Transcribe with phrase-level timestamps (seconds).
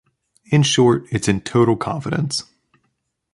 [0.45, 2.45] In short, it's in total confidence.